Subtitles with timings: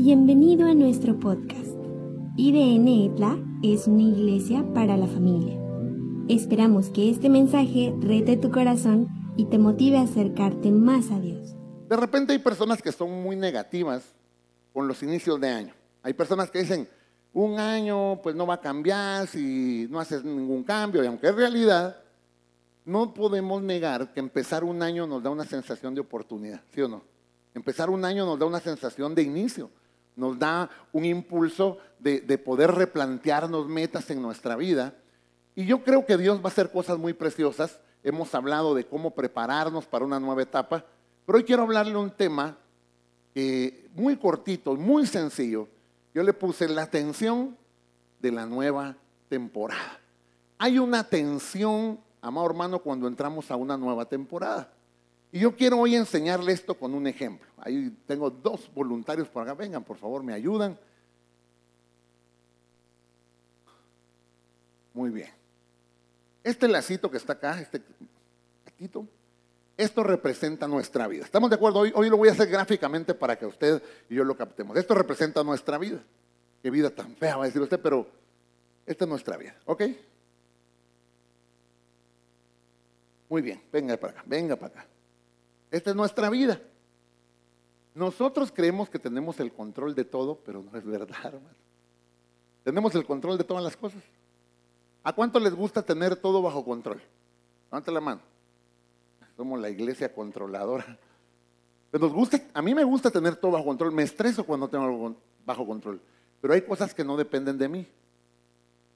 [0.00, 1.74] Bienvenido a nuestro podcast.
[2.36, 5.58] IDN Etla es una iglesia para la familia.
[6.28, 11.56] Esperamos que este mensaje rete tu corazón y te motive a acercarte más a Dios.
[11.88, 14.14] De repente hay personas que son muy negativas
[14.72, 15.74] con los inicios de año.
[16.04, 16.88] Hay personas que dicen,
[17.32, 21.02] un año pues no va a cambiar si no haces ningún cambio.
[21.02, 21.96] Y aunque es realidad,
[22.84, 26.88] no podemos negar que empezar un año nos da una sensación de oportunidad, ¿sí o
[26.88, 27.02] no?
[27.52, 29.70] Empezar un año nos da una sensación de inicio,
[30.18, 34.94] nos da un impulso de, de poder replantearnos metas en nuestra vida.
[35.54, 37.80] Y yo creo que Dios va a hacer cosas muy preciosas.
[38.02, 40.84] Hemos hablado de cómo prepararnos para una nueva etapa,
[41.24, 42.56] pero hoy quiero hablarle un tema
[43.34, 45.68] que muy cortito, muy sencillo.
[46.14, 47.56] Yo le puse la tensión
[48.20, 48.96] de la nueva
[49.28, 50.00] temporada.
[50.58, 54.72] Hay una tensión, amado hermano, cuando entramos a una nueva temporada.
[55.30, 57.48] Y yo quiero hoy enseñarle esto con un ejemplo.
[57.58, 59.54] Ahí tengo dos voluntarios por acá.
[59.54, 60.78] Vengan, por favor, me ayudan.
[64.94, 65.30] Muy bien.
[66.42, 67.82] Este lacito que está acá, este
[68.64, 69.06] gatito,
[69.76, 71.24] esto representa nuestra vida.
[71.24, 71.80] ¿Estamos de acuerdo?
[71.80, 74.76] Hoy, hoy lo voy a hacer gráficamente para que usted y yo lo captemos.
[74.76, 76.02] Esto representa nuestra vida.
[76.62, 78.08] Qué vida tan fea va a decir usted, pero
[78.86, 79.54] esta es nuestra vida.
[79.66, 79.82] ¿Ok?
[83.28, 84.88] Muy bien, venga para acá, venga para acá.
[85.70, 86.60] Esta es nuestra vida.
[87.94, 91.56] Nosotros creemos que tenemos el control de todo, pero no es verdad, hermano.
[92.64, 94.02] Tenemos el control de todas las cosas.
[95.02, 97.00] ¿A cuánto les gusta tener todo bajo control?
[97.70, 98.20] Levanta la mano.
[99.36, 100.98] Somos la iglesia controladora.
[101.90, 103.92] Pero nos gusta, a mí me gusta tener todo bajo control.
[103.92, 106.00] Me estreso cuando tengo algo bajo control.
[106.40, 107.86] Pero hay cosas que no dependen de mí.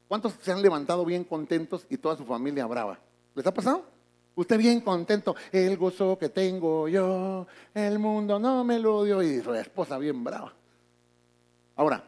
[0.09, 2.99] ¿Cuántos se han levantado bien contentos y toda su familia brava?
[3.35, 3.85] ¿Les ha pasado?
[4.35, 9.41] Usted bien contento, el gozo que tengo yo, el mundo no me lo dio y
[9.41, 10.55] su esposa bien brava.
[11.77, 12.03] Ahora,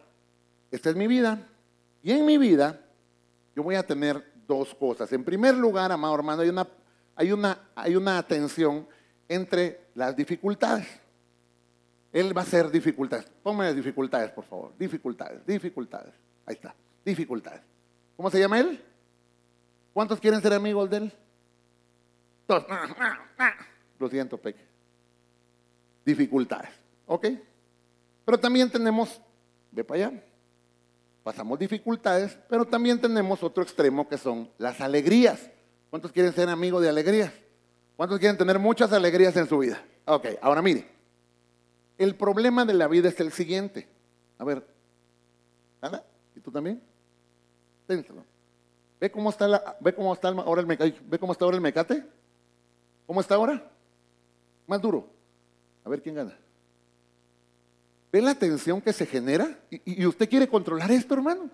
[0.70, 1.46] esta es mi vida
[2.02, 2.80] y en mi vida
[3.54, 5.12] yo voy a tener dos cosas.
[5.12, 6.66] En primer lugar, amado hermano, hay una,
[7.14, 8.86] hay una, hay una tensión
[9.28, 10.86] entre las dificultades.
[12.12, 13.26] Él va a ser dificultades.
[13.42, 14.72] Póngame dificultades, por favor.
[14.78, 16.14] Dificultades, dificultades.
[16.46, 17.60] Ahí está, dificultades.
[18.16, 18.82] ¿Cómo se llama él?
[19.92, 21.12] ¿Cuántos quieren ser amigos de él?
[22.46, 22.64] Todos.
[23.98, 24.64] Lo siento, Peque.
[26.04, 26.70] Dificultades.
[27.06, 27.26] ¿Ok?
[28.24, 29.20] Pero también tenemos,
[29.70, 30.22] ve para allá,
[31.22, 35.50] pasamos dificultades, pero también tenemos otro extremo que son las alegrías.
[35.90, 37.32] ¿Cuántos quieren ser amigos de alegrías?
[37.96, 39.82] ¿Cuántos quieren tener muchas alegrías en su vida?
[40.06, 40.88] Ok, ahora mire,
[41.98, 43.86] el problema de la vida es el siguiente.
[44.38, 44.66] A ver,
[45.80, 46.02] ¿Ana?
[46.34, 46.82] ¿Y tú también?
[47.86, 48.24] Ténselo.
[48.98, 50.98] ¿Ve cómo está, la, ve cómo está ahora el mecate?
[51.06, 52.04] ¿Ve cómo está ahora el mecate?
[53.06, 53.70] ¿Cómo está ahora?
[54.66, 55.08] Más duro.
[55.84, 56.36] A ver quién gana.
[58.10, 59.58] ¿Ve la tensión que se genera?
[59.70, 61.50] Y, usted quiere controlar esto, hermano.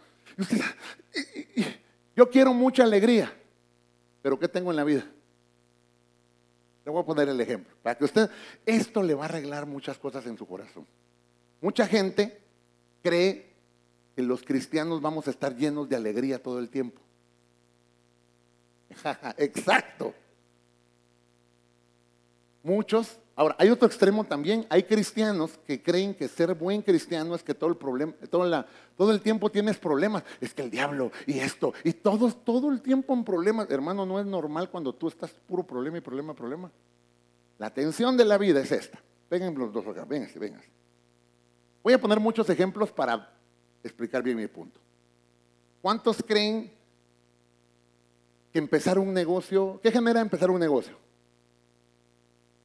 [2.15, 3.33] yo quiero mucha alegría,
[4.23, 5.05] pero ¿qué tengo en la vida?
[6.85, 8.31] Le voy a poner el ejemplo, para que usted,
[8.67, 10.87] esto le va a arreglar muchas cosas en su corazón.
[11.61, 12.41] Mucha gente
[13.03, 13.51] cree
[14.15, 17.01] que los cristianos vamos a estar llenos de alegría todo el tiempo.
[19.39, 20.15] Exacto.
[22.63, 23.19] Muchos.
[23.37, 24.67] Ahora, hay otro extremo también.
[24.69, 28.67] Hay cristianos que creen que ser buen cristiano es que todo el problema, todo, la,
[28.97, 30.23] todo el tiempo tienes problemas.
[30.41, 33.71] Es que el diablo y esto y todo, todo el tiempo en problemas.
[33.71, 36.71] Hermano, no es normal cuando tú estás puro problema y problema, problema.
[37.59, 39.01] La tensión de la vida es esta.
[39.31, 40.69] Vengan los dos acá, vénganse, vénganse.
[41.83, 43.33] Voy a poner muchos ejemplos para
[43.83, 44.81] explicar bien mi punto.
[45.81, 46.71] ¿Cuántos creen
[48.53, 50.97] que empezar un negocio, qué genera empezar un negocio?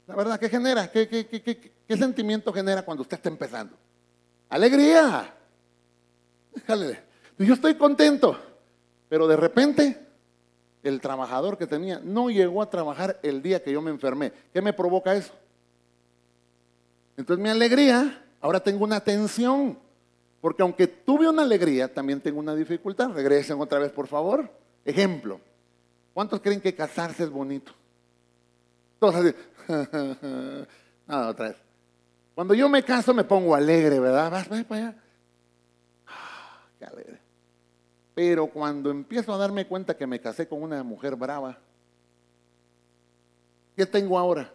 [0.06, 0.90] La verdad, ¿qué genera?
[0.90, 3.76] ¿Qué, qué, sentimiento genera cuando usted está empezando?
[4.48, 5.34] Alegría.
[6.54, 7.00] Déjale.
[7.38, 8.38] Yo estoy contento,
[9.08, 10.06] pero de repente
[10.82, 14.32] el trabajador que tenía no llegó a trabajar el día que yo me enfermé.
[14.52, 15.34] ¿Qué me provoca eso?
[17.16, 19.76] Entonces mi alegría, ahora tengo una tensión,
[20.40, 23.10] porque aunque tuve una alegría, también tengo una dificultad.
[23.10, 24.48] Regresen otra vez, por favor.
[24.84, 25.40] Ejemplo,
[26.14, 27.72] ¿cuántos creen que casarse es bonito?
[28.98, 29.34] Todos así,
[31.06, 31.56] Nada, otra vez.
[32.34, 34.30] Cuando yo me caso me pongo alegre, ¿verdad?
[34.30, 35.02] Vas, para allá.
[36.06, 37.20] Ah, qué alegre.
[38.14, 41.58] Pero cuando empiezo a darme cuenta que me casé con una mujer brava,
[43.74, 44.52] ¿qué tengo ahora?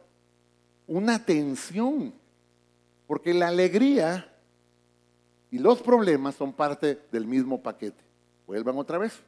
[0.88, 2.14] Una tensión.
[3.08, 4.32] Porque la alegría
[5.50, 8.04] y los problemas son parte del mismo paquete.
[8.48, 9.20] Vuelvan otra vez.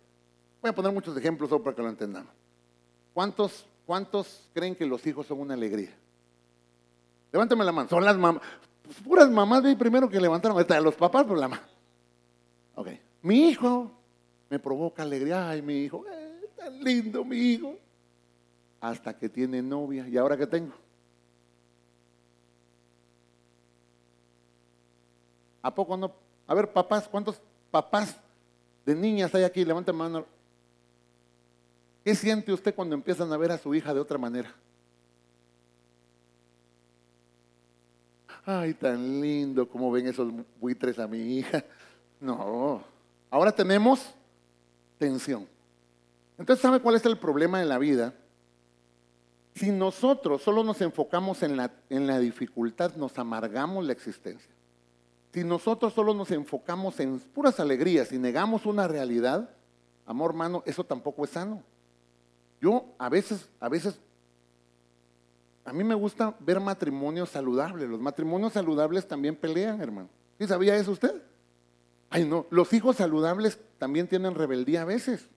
[0.61, 2.31] Voy a poner muchos ejemplos para que lo entendamos.
[3.13, 5.93] ¿Cuántos ¿Cuántos creen que los hijos son una alegría?
[7.31, 7.89] Levántame la mano.
[7.89, 8.43] Son las mamás.
[9.03, 11.63] Puras mamás de primero que levantaron, hasta los papás, por la mamá.
[12.75, 12.89] Ok,
[13.21, 13.91] mi hijo
[14.49, 17.75] me provoca alegría, ay, mi hijo, eh, tan lindo mi hijo.
[18.79, 20.73] Hasta que tiene novia, ¿y ahora qué tengo?
[25.61, 26.11] ¿A poco no?
[26.45, 27.41] A ver, papás, ¿cuántos
[27.71, 28.17] papás
[28.85, 29.63] de niñas hay aquí?
[29.63, 30.25] Levanten mano.
[32.03, 34.53] ¿Qué siente usted cuando empiezan a ver a su hija de otra manera?
[38.45, 41.63] Ay, tan lindo como ven esos buitres a mi hija.
[42.19, 42.83] No,
[43.29, 44.13] ahora tenemos
[44.97, 45.47] tensión.
[46.37, 48.13] Entonces, ¿sabe cuál es el problema en la vida?
[49.55, 54.51] Si nosotros solo nos enfocamos en la, en la dificultad, nos amargamos la existencia.
[55.33, 59.49] Si nosotros solo nos enfocamos en puras alegrías y negamos una realidad,
[60.05, 61.63] amor hermano, eso tampoco es sano.
[62.63, 63.99] Yo a veces, a veces,
[65.65, 67.89] a mí me gusta ver matrimonios saludables.
[67.89, 70.07] Los matrimonios saludables también pelean, hermano.
[70.39, 71.21] ¿Sí sabía eso usted?
[72.09, 75.27] Ay, no, los hijos saludables también tienen rebeldía a veces.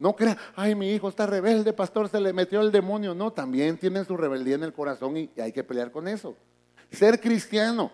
[0.00, 3.14] No crea, ay, mi hijo está rebelde, pastor, se le metió el demonio.
[3.14, 6.36] No, también tienen su rebeldía en el corazón y hay que pelear con eso.
[6.90, 7.92] Ser cristiano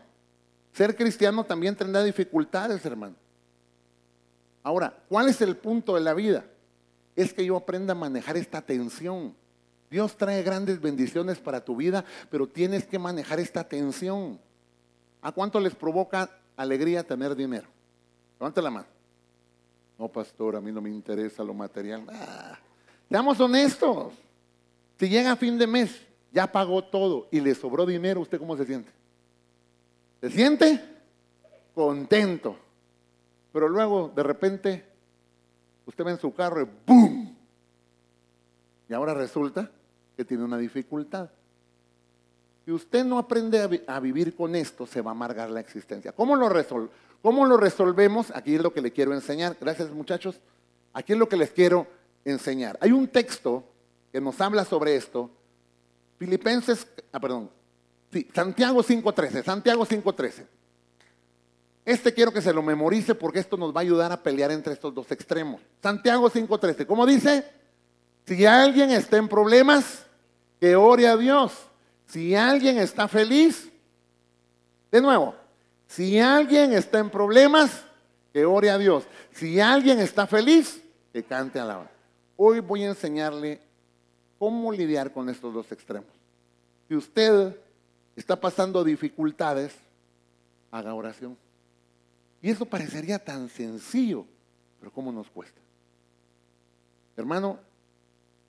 [0.74, 3.14] ser cristiano también tendrá dificultades, hermano.
[4.62, 6.44] Ahora, ¿cuál es el punto de la vida?
[7.16, 9.34] Es que yo aprenda a manejar esta tensión.
[9.90, 14.40] Dios trae grandes bendiciones para tu vida, pero tienes que manejar esta tensión.
[15.22, 17.68] ¿A cuánto les provoca alegría tener dinero?
[18.38, 18.86] Levante la mano.
[19.98, 22.04] No, pastor, a mí no me interesa lo material.
[22.08, 22.58] Ah,
[23.08, 24.12] seamos honestos.
[24.98, 26.00] Si llega fin de mes,
[26.32, 28.90] ya pagó todo y le sobró dinero, ¿usted cómo se siente?
[30.20, 30.82] Se siente
[31.74, 32.56] contento.
[33.52, 34.84] Pero luego, de repente,
[35.86, 37.36] usted ve en su carro y ¡boom!
[38.88, 39.70] Y ahora resulta
[40.16, 41.30] que tiene una dificultad.
[42.64, 46.12] Si usted no aprende a, vivir con esto, se va a amargar la existencia.
[46.12, 46.48] ¿Cómo lo,
[47.20, 48.30] ¿Cómo lo resolvemos?
[48.34, 49.56] Aquí es lo que le quiero enseñar.
[49.60, 50.40] Gracias, muchachos.
[50.92, 51.86] Aquí es lo que les quiero
[52.24, 52.78] enseñar.
[52.80, 53.64] Hay un texto
[54.12, 55.30] que nos habla sobre esto.
[56.18, 57.50] Filipenses, ah, perdón,
[58.14, 60.46] Sí, Santiago 5.13, Santiago 5.13.
[61.84, 64.72] Este quiero que se lo memorice porque esto nos va a ayudar a pelear entre
[64.72, 65.60] estos dos extremos.
[65.82, 67.44] Santiago 5.13, ¿cómo dice?
[68.26, 70.04] Si alguien está en problemas,
[70.60, 71.52] que ore a Dios.
[72.06, 73.70] Si alguien está feliz,
[74.90, 75.34] de nuevo,
[75.88, 77.84] si alguien está en problemas,
[78.32, 79.04] que ore a Dios.
[79.32, 80.82] Si alguien está feliz,
[81.12, 81.92] que cante alabanza.
[82.36, 83.60] Hoy voy a enseñarle
[84.38, 86.08] cómo lidiar con estos dos extremos.
[86.88, 87.56] Si usted
[88.16, 89.72] está pasando dificultades,
[90.70, 91.36] haga oración.
[92.44, 94.26] Y eso parecería tan sencillo,
[94.78, 95.58] pero ¿cómo nos cuesta?
[97.16, 97.58] Hermano,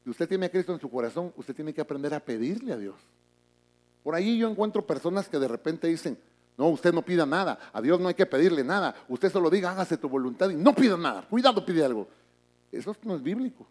[0.04, 2.78] si usted tiene a Cristo en su corazón, usted tiene que aprender a pedirle a
[2.78, 2.98] Dios.
[4.04, 6.20] Por ahí yo encuentro personas que de repente dicen,
[6.58, 9.72] no, usted no pida nada, a Dios no hay que pedirle nada, usted solo diga,
[9.72, 12.06] hágase tu voluntad y no pida nada, cuidado, pide algo.
[12.74, 13.66] Eso no es bíblico.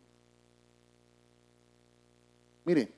[2.65, 2.91] Mire,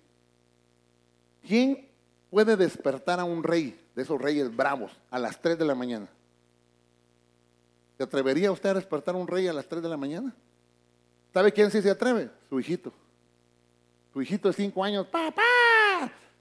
[1.44, 1.88] ¿quién
[2.30, 6.06] puede despertar a un rey, de esos reyes bravos, a las 3 de la mañana?
[7.96, 10.34] ¿Se atrevería usted a despertar a un rey a las 3 de la mañana?
[11.32, 12.30] ¿Sabe quién sí se atreve?
[12.48, 12.92] Su hijito.
[14.12, 15.42] Su hijito de 5 años, papá,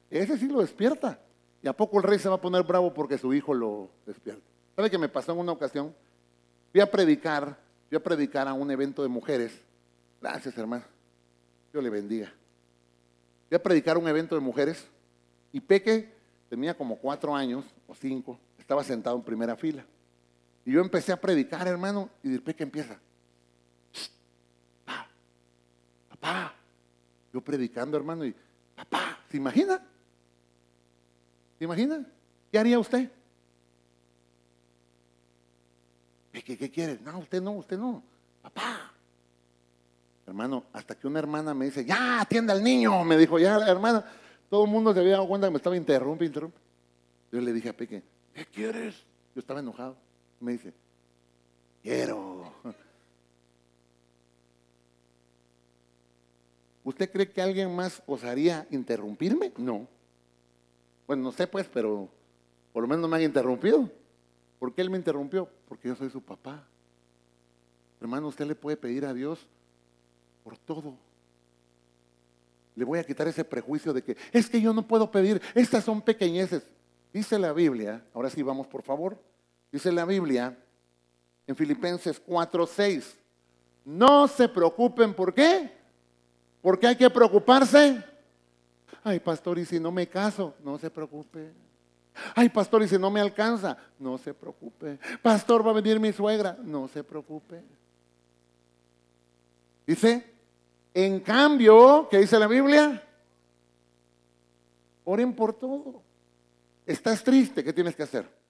[0.09, 1.19] ese sí lo despierta.
[1.61, 4.43] ¿Y a poco el rey se va a poner bravo porque su hijo lo despierta?
[4.75, 5.93] ¿Sabe qué me pasó en una ocasión?
[6.71, 7.57] Fui a predicar,
[7.89, 9.59] fui a predicar a un evento de mujeres.
[10.21, 10.83] Gracias, hermano.
[11.71, 12.31] Dios le bendiga.
[13.49, 14.85] Fui a predicar un evento de mujeres
[15.51, 16.13] y Peque
[16.49, 19.85] tenía como cuatro años o cinco, estaba sentado en primera fila.
[20.65, 22.99] Y yo empecé a predicar, hermano, y de Peque empieza.
[26.09, 26.53] Papá.
[27.31, 28.35] Yo predicando, hermano, y
[28.75, 29.79] papá, ¿se imagina?
[31.59, 32.05] ¿Se imagina?
[32.51, 33.11] ¿Qué haría usted?
[36.31, 36.99] ¿Qué, qué quiere?
[37.03, 38.03] No, usted no, usted no.
[38.41, 38.91] Papá.
[40.25, 44.03] Hermano, hasta que una hermana me dice, ya, atienda al niño, me dijo, ya, hermana.
[44.49, 46.59] Todo el mundo se había dado cuenta que me estaba interrumpiendo, interrumpe.
[47.31, 48.03] Yo le dije a Peque,
[48.33, 48.95] ¿qué quieres?
[49.35, 49.97] Yo estaba enojado.
[50.39, 50.73] Me dice,
[51.81, 52.53] quiero.
[56.83, 59.51] ¿Usted cree que alguien más osaría interrumpirme?
[59.57, 59.87] No.
[61.07, 62.09] Bueno, no sé pues, pero
[62.71, 63.89] por lo menos me han interrumpido.
[64.59, 65.49] ¿Por qué él me interrumpió?
[65.67, 66.67] Porque yo soy su papá.
[67.99, 69.47] Hermano, usted le puede pedir a Dios
[70.43, 70.95] por todo.
[72.75, 75.83] Le voy a quitar ese prejuicio de que es que yo no puedo pedir, estas
[75.83, 76.63] son pequeñeces.
[77.11, 79.17] Dice la Biblia, ahora sí vamos por favor,
[79.75, 80.57] dice la Biblia
[81.45, 83.13] en Filipenses 4:6,
[83.83, 85.69] no se preocupen, ¿por qué?
[86.61, 88.01] Porque hay que preocuparse.
[89.03, 91.51] Ay, pastor, y si no me caso, no se preocupe.
[92.33, 94.97] Ay, pastor, y si no me alcanza, no se preocupe.
[95.21, 97.61] Pastor, va a venir mi suegra, no se preocupe.
[99.85, 100.33] Dice,
[100.93, 103.03] en cambio, ¿qué dice la Biblia?
[105.03, 106.01] Oren por todo.
[106.85, 108.44] Estás triste, ¿qué tienes que hacer?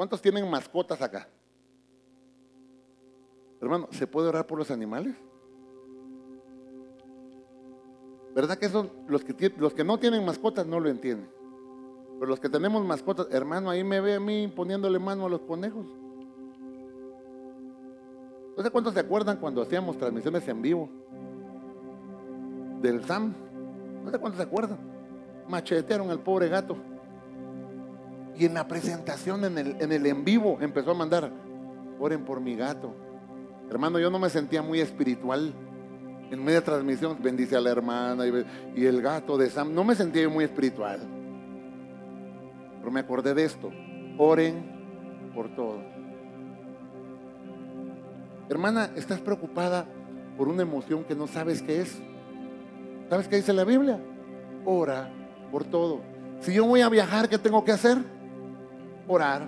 [0.00, 1.28] ¿Cuántos tienen mascotas acá?
[3.60, 5.14] Hermano, ¿se puede orar por los animales?
[8.34, 11.30] ¿Verdad que son los que, los que no tienen mascotas no lo entienden?
[12.18, 15.42] Pero los que tenemos mascotas, hermano, ahí me ve a mí poniéndole mano a los
[15.42, 15.84] conejos.
[18.56, 20.88] No sé cuántos se acuerdan cuando hacíamos transmisiones en vivo
[22.80, 23.34] del SAM.
[24.02, 24.78] No sé cuántos se acuerdan.
[25.46, 26.89] Machetearon al pobre gato.
[28.36, 31.30] Y en la presentación, en el, en vivo, empezó a mandar,
[31.98, 32.94] oren por mi gato.
[33.70, 35.52] Hermano, yo no me sentía muy espiritual.
[36.30, 38.24] En media transmisión bendice a la hermana
[38.74, 39.74] y, el gato de Sam.
[39.74, 41.00] No me sentía muy espiritual.
[42.78, 43.70] Pero me acordé de esto.
[44.16, 45.82] Oren por todo.
[48.48, 49.86] Hermana, ¿estás preocupada
[50.36, 52.00] por una emoción que no sabes qué es?
[53.08, 54.00] ¿Sabes qué dice la Biblia?
[54.64, 55.12] Ora
[55.50, 56.00] por todo.
[56.40, 57.98] Si yo voy a viajar, ¿qué tengo que hacer?
[59.12, 59.42] Orar.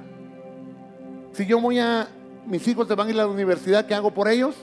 [1.30, 2.08] Si yo voy a,
[2.46, 4.56] mis hijos se van a ir a la universidad, ¿qué hago por ellos?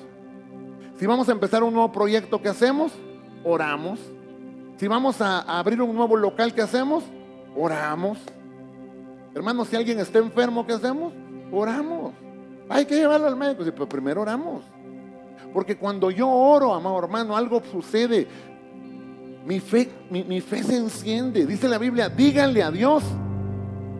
[0.98, 2.92] Si vamos a empezar un nuevo proyecto, ¿qué hacemos?
[3.46, 3.98] Oramos.
[4.76, 7.06] Si vamos a, abrir un nuevo local, ¿qué hacemos?
[7.56, 8.18] Oramos.
[9.34, 11.14] Hermanos, si alguien está enfermo, ¿qué hacemos?
[11.50, 12.12] Oramos.
[12.68, 14.66] Hay que llevarlo al médico, pero primero oramos.
[15.54, 18.28] Porque cuando yo oro, amado hermano, algo sucede.
[19.46, 21.46] Mi fe, mi, fe se enciende.
[21.46, 23.02] Dice la Biblia, díganle a Dios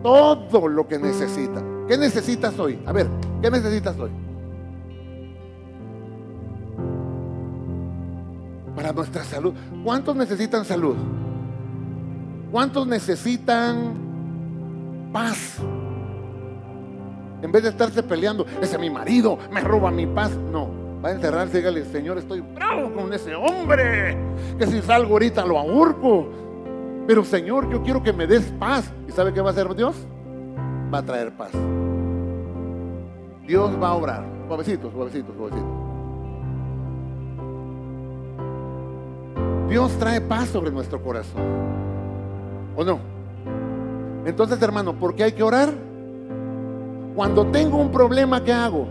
[0.02, 1.62] todo lo que necesita.
[1.88, 2.80] ¿Qué necesitas hoy?
[2.86, 3.08] A ver,
[3.42, 4.10] ¿qué necesitas hoy?
[8.80, 9.52] para nuestra salud.
[9.84, 10.96] ¿Cuántos necesitan salud?
[12.50, 13.92] ¿Cuántos necesitan
[15.12, 15.58] paz?
[17.42, 20.30] En vez de estarse peleando, ese es mi marido, me roba mi paz.
[20.30, 20.70] No,
[21.04, 24.16] va a encerrarse y dígale, Señor, estoy bravo con ese hombre,
[24.58, 26.28] que si salgo ahorita lo ahorco.
[27.10, 28.88] Pero Señor, yo quiero que me des paz.
[29.08, 29.96] ¿Y sabe qué va a hacer Dios?
[30.94, 31.50] Va a traer paz.
[33.44, 34.24] Dios va a obrar.
[34.46, 35.66] Suavecito, suavecito, suavecito.
[39.68, 41.42] Dios trae paz sobre nuestro corazón.
[42.76, 43.00] ¿O no?
[44.24, 45.74] Entonces, hermano, ¿por qué hay que orar?
[47.16, 48.86] Cuando tengo un problema, ¿qué hago?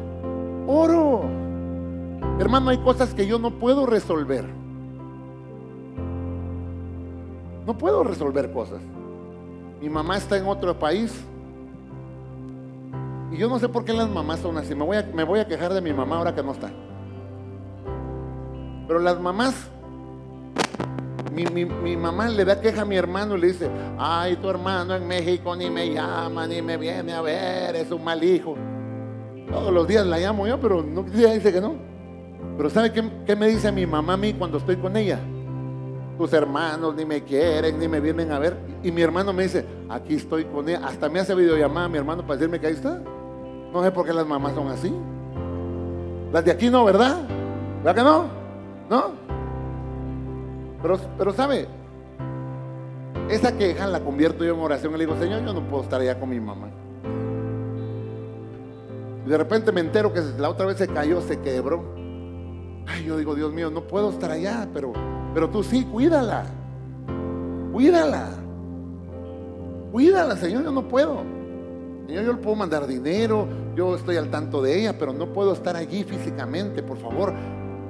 [0.67, 1.21] Oro.
[2.37, 4.58] Hermano, hay cosas que yo no puedo resolver.
[7.69, 8.79] No puedo resolver cosas.
[9.79, 11.13] Mi mamá está en otro país.
[13.31, 14.73] Y yo no sé por qué las mamás son así.
[14.73, 16.71] Me voy a, quejar de mi mamá ahora que no está.
[18.87, 19.69] Pero las mamás
[21.31, 25.07] mi, mamá le da queja a mi hermano y le dice, ay, tu hermano en
[25.07, 28.55] México ni me llama, ni me viene a ver, es un mal hijo.
[29.47, 31.75] Todos los días la llamo yo, pero no dice que no.
[32.57, 35.19] Pero ¿sabe qué, qué me dice mi mamá a mí cuando estoy con ella?
[36.19, 38.57] Tus hermanos ni me quieren, ni me vienen a ver.
[38.83, 40.81] Y mi hermano me dice, aquí estoy con ella.
[40.83, 42.99] Hasta me hace videollamada mi hermano para decirme que ahí está.
[43.71, 44.93] No sé por qué las mamás son así.
[46.33, 47.21] Las de aquí no, ¿verdad?
[47.85, 48.25] ¿Verdad que no?
[48.89, 49.11] ¿No?
[50.81, 51.69] Pero, pero sabe,
[53.29, 56.19] esa queja la convierto yo en oración le digo, Señor, yo no puedo estar allá
[56.19, 56.67] con mi mamá.
[59.25, 61.81] Y de repente me entero que la otra vez se cayó, se quebró.
[62.87, 64.91] Ay, yo digo, Dios mío, no puedo estar allá, pero,
[65.33, 66.45] pero tú sí, cuídala.
[67.71, 68.29] Cuídala.
[69.91, 71.23] Cuídala, Señor, yo no puedo.
[72.07, 75.53] Señor, yo le puedo mandar dinero, yo estoy al tanto de ella, pero no puedo
[75.53, 77.33] estar allí físicamente, por favor,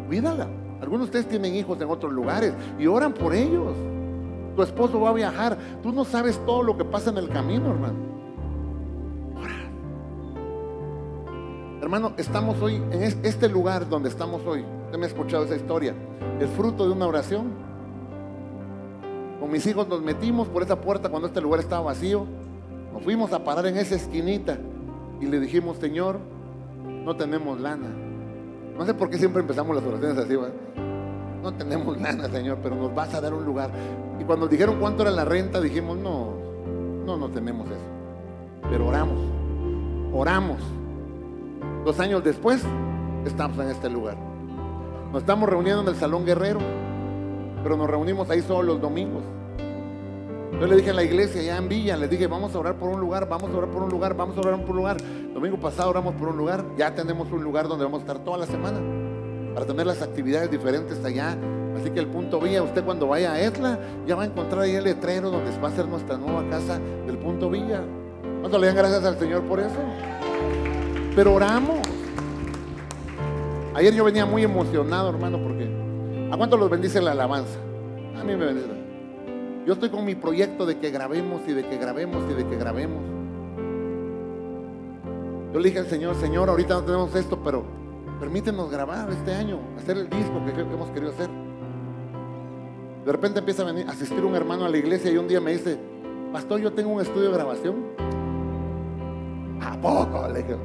[0.08, 0.48] cuídala.
[0.82, 3.76] Algunos de ustedes tienen hijos en otros lugares y oran por ellos.
[4.56, 5.58] Tu esposo va a viajar.
[5.82, 7.96] Tú no sabes todo lo que pasa en el camino, hermano.
[9.38, 9.70] Ora.
[11.82, 14.66] Hermano, estamos hoy en este lugar donde estamos hoy.
[14.90, 15.94] Usted me ha escuchado esa historia.
[16.40, 17.48] El fruto de una oración.
[19.40, 22.26] Con mis hijos nos metimos por esa puerta cuando este lugar estaba vacío.
[22.92, 24.58] Nos fuimos a parar en esa esquinita
[25.22, 26.20] y le dijimos, Señor,
[27.06, 28.10] no tenemos lana
[28.80, 30.38] no sé por qué siempre empezamos las oraciones así,
[31.44, 33.72] No tenemos nada, Señor, pero nos vas a dar un lugar.
[34.18, 36.34] Y cuando nos dijeron cuánto era la renta, dijimos, no,
[37.06, 38.70] no, no tenemos eso.
[38.70, 39.20] Pero oramos,
[40.14, 40.62] oramos.
[41.84, 42.64] Dos años después,
[43.26, 44.29] estamos en este lugar.
[45.12, 46.60] Nos estamos reuniendo en el Salón Guerrero,
[47.64, 49.24] pero nos reunimos ahí solo los domingos.
[50.60, 52.90] Yo le dije a la iglesia, ya en Villa, les dije, vamos a orar por
[52.90, 54.98] un lugar, vamos a orar por un lugar, vamos a orar por un lugar.
[55.34, 58.38] Domingo pasado oramos por un lugar, ya tenemos un lugar donde vamos a estar toda
[58.38, 58.80] la semana
[59.56, 61.36] para tener las actividades diferentes allá.
[61.76, 64.76] Así que el punto Villa, usted cuando vaya a Esla, ya va a encontrar ahí
[64.76, 67.82] el letrero donde va a ser nuestra nueva casa del punto Villa.
[68.42, 69.80] ¿Cuánto le dan gracias al Señor por eso?
[71.16, 71.89] Pero oramos.
[73.80, 75.66] Ayer yo venía muy emocionado, hermano, porque
[76.30, 77.58] ¿a cuánto los bendice la alabanza?
[78.20, 78.68] A mí me bendice.
[79.66, 82.58] Yo estoy con mi proyecto de que grabemos y de que grabemos y de que
[82.58, 83.02] grabemos.
[85.54, 87.64] Yo le dije al Señor, Señor, ahorita no tenemos esto, pero
[88.20, 91.30] permítenos grabar este año, hacer el disco que hemos querido hacer.
[93.06, 95.54] De repente empieza a venir, asistir un hermano a la iglesia y un día me
[95.54, 95.80] dice,
[96.34, 97.76] pastor, yo tengo un estudio de grabación.
[99.62, 100.28] ¿A poco?
[100.34, 100.58] Le dije,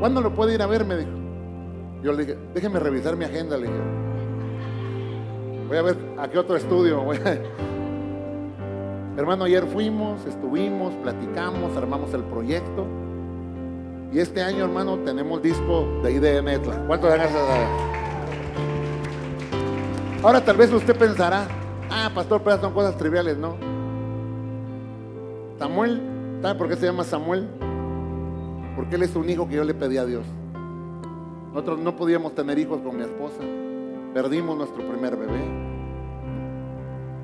[0.00, 0.86] ¿cuándo lo puede ir a ver?
[0.86, 1.21] Me dijo.
[2.02, 3.80] Yo le dije, déjeme revisar mi agenda, le dije.
[5.68, 7.00] Voy a ver a qué otro estudio.
[9.16, 12.86] Hermano, ayer fuimos, estuvimos, platicamos, armamos el proyecto.
[14.12, 16.84] Y este año, hermano, tenemos disco de IDN Etla.
[16.86, 17.40] ¿Cuánto dan esas?
[20.22, 21.46] Ahora tal vez usted pensará,
[21.90, 23.56] ah, pastor, pero son cosas triviales, ¿no?
[25.58, 26.02] Samuel,
[26.42, 27.48] ¿sabe por qué se llama Samuel?
[28.74, 30.24] Porque él es un hijo que yo le pedí a Dios.
[31.52, 33.42] Nosotros no podíamos tener hijos con mi esposa.
[34.14, 35.42] Perdimos nuestro primer bebé.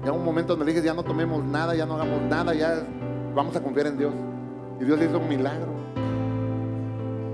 [0.04, 2.82] Ya un momento donde le dije, ya no tomemos nada, ya no hagamos nada, ya
[3.34, 4.12] vamos a confiar en Dios.
[4.80, 5.72] Y Dios hizo un milagro.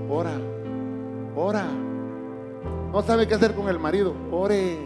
[0.09, 0.31] Ora,
[1.35, 1.65] ora.
[2.93, 4.13] No sabe qué hacer con el marido.
[4.31, 4.77] Ore.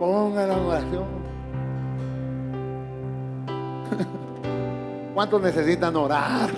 [0.00, 1.04] Ponga la oración.
[5.14, 6.50] ¿Cuántos necesitan orar?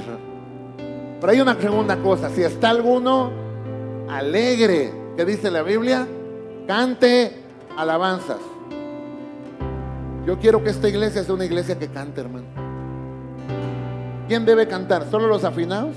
[1.21, 2.31] Pero hay una segunda cosa.
[2.31, 3.44] Si está alguno
[4.09, 6.07] alegre, ¿qué dice la Biblia?
[6.67, 7.33] Cante
[7.77, 8.39] alabanzas.
[10.27, 12.47] Yo quiero que esta iglesia sea una iglesia que cante, hermano.
[14.27, 15.07] ¿Quién debe cantar?
[15.11, 15.95] ¿Solo los afinados?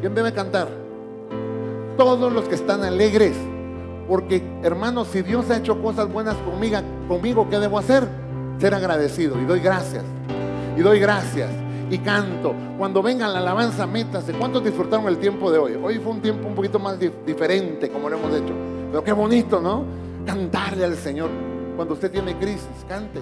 [0.00, 0.68] ¿Quién debe cantar?
[1.96, 3.36] Todos los que están alegres.
[4.06, 6.78] Porque, hermanos, si Dios ha hecho cosas buenas conmigo,
[7.08, 8.06] conmigo, ¿qué debo hacer?
[8.58, 9.40] Ser agradecido.
[9.40, 10.04] Y doy gracias.
[10.76, 11.63] Y doy gracias.
[11.90, 12.54] Y canto.
[12.78, 14.32] Cuando venga la alabanza, métase.
[14.32, 15.72] ¿Cuántos disfrutaron el tiempo de hoy?
[15.80, 18.54] Hoy fue un tiempo un poquito más diferente, como lo hemos hecho.
[18.90, 19.84] Pero qué bonito, ¿no?
[20.24, 21.30] Cantarle al Señor.
[21.76, 23.20] Cuando usted tiene crisis, cante.